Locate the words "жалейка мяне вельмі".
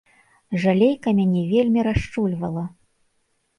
0.63-1.79